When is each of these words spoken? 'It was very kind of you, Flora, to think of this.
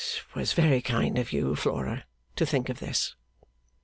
'It 0.31 0.35
was 0.35 0.53
very 0.53 0.81
kind 0.81 1.19
of 1.19 1.31
you, 1.31 1.55
Flora, 1.55 2.05
to 2.35 2.43
think 2.43 2.69
of 2.69 2.79
this. 2.79 3.15